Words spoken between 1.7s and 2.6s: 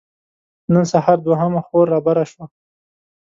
رابره شوه.